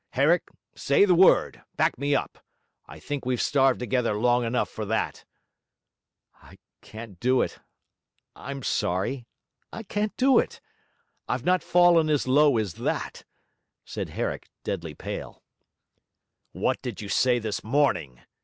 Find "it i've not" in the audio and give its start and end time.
10.39-11.61